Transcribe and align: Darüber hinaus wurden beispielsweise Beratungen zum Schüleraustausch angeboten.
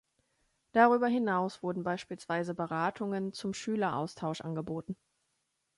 Darüber 0.71 1.05
hinaus 1.05 1.61
wurden 1.61 1.83
beispielsweise 1.83 2.55
Beratungen 2.55 3.33
zum 3.33 3.53
Schüleraustausch 3.53 4.41
angeboten. 4.41 4.95